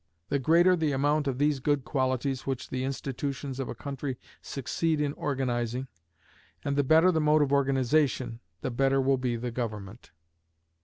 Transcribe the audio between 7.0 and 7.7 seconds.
the mode of